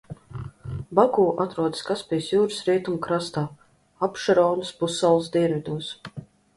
Baku 0.99 1.25
atrodas 1.45 1.83
Kaspijas 1.91 2.31
jūras 2.33 2.59
rietumu 2.71 3.05
krastā, 3.05 3.47
Abšeronas 4.09 4.77
pussalas 4.83 5.33
dienvidos. 5.39 5.97